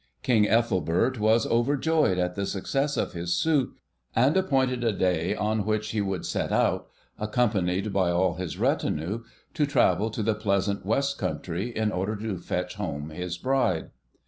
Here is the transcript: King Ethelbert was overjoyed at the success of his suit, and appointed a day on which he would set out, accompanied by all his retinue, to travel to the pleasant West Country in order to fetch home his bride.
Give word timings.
King 0.23 0.49
Ethelbert 0.49 1.19
was 1.19 1.45
overjoyed 1.45 2.17
at 2.17 2.33
the 2.33 2.47
success 2.47 2.97
of 2.97 3.13
his 3.13 3.35
suit, 3.35 3.71
and 4.15 4.35
appointed 4.35 4.83
a 4.83 4.91
day 4.91 5.35
on 5.35 5.63
which 5.63 5.91
he 5.91 6.01
would 6.01 6.25
set 6.25 6.51
out, 6.51 6.87
accompanied 7.19 7.93
by 7.93 8.09
all 8.09 8.33
his 8.33 8.57
retinue, 8.57 9.23
to 9.53 9.67
travel 9.67 10.09
to 10.09 10.23
the 10.23 10.33
pleasant 10.33 10.83
West 10.83 11.19
Country 11.19 11.69
in 11.69 11.91
order 11.91 12.15
to 12.15 12.39
fetch 12.39 12.77
home 12.77 13.11
his 13.11 13.37
bride. 13.37 13.91